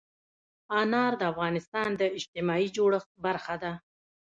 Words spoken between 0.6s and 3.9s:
انار د افغانستان د اجتماعي جوړښت برخه ده.